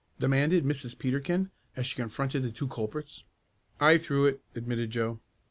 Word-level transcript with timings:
demanded 0.19 0.63
Mrs. 0.65 0.97
Peterkin, 0.97 1.51
as 1.75 1.85
she 1.85 1.95
confronted 1.95 2.41
the 2.41 2.49
two 2.49 2.67
culprits. 2.67 3.23
"I 3.79 3.99
threw 3.99 4.25
it," 4.25 4.41
admitted 4.55 4.89
Joe. 4.89 5.19